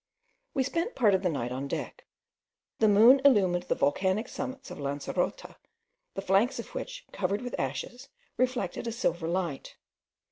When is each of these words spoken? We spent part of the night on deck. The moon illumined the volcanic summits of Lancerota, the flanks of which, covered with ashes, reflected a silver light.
We 0.55 0.63
spent 0.63 0.95
part 0.95 1.13
of 1.13 1.21
the 1.21 1.29
night 1.29 1.51
on 1.51 1.67
deck. 1.67 2.07
The 2.79 2.87
moon 2.87 3.21
illumined 3.23 3.65
the 3.65 3.75
volcanic 3.75 4.27
summits 4.29 4.71
of 4.71 4.79
Lancerota, 4.79 5.57
the 6.15 6.23
flanks 6.23 6.57
of 6.57 6.73
which, 6.73 7.05
covered 7.11 7.43
with 7.43 7.53
ashes, 7.59 8.09
reflected 8.35 8.87
a 8.87 8.91
silver 8.91 9.27
light. 9.27 9.75